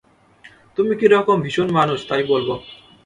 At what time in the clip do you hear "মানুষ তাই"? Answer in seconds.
1.71-2.23